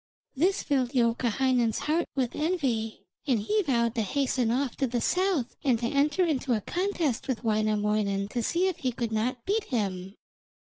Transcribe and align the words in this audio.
This 0.35 0.63
filled 0.63 0.93
Youkahainen's 0.95 1.77
heart 1.77 2.07
with 2.15 2.35
envy, 2.35 3.05
and 3.27 3.39
he 3.39 3.61
vowed 3.61 3.93
to 3.93 4.01
hasten 4.01 4.49
off 4.49 4.75
to 4.77 4.87
the 4.87 4.99
south 4.99 5.55
and 5.63 5.77
to 5.77 5.85
enter 5.85 6.25
into 6.25 6.53
a 6.53 6.61
contest 6.61 7.27
with 7.27 7.43
Wainamoinen 7.43 8.27
to 8.29 8.41
see 8.41 8.67
if 8.67 8.77
he 8.77 8.91
could 8.91 9.11
not 9.11 9.45
beat 9.45 9.65
him. 9.65 10.15